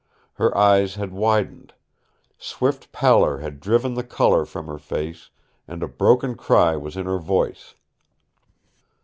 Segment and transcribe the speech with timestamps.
[0.33, 1.75] Her eyes had widened.
[2.39, 5.29] Swift pallor had driven the color from her face,
[5.67, 7.75] and a broken cry was in her voice.